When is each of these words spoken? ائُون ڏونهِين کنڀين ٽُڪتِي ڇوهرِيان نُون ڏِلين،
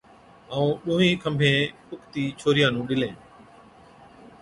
ائُون 0.53 0.69
ڏونهِين 0.83 1.15
کنڀين 1.23 1.59
ٽُڪتِي 1.87 2.23
ڇوهرِيان 2.39 2.71
نُون 2.73 2.85
ڏِلين، 2.89 3.15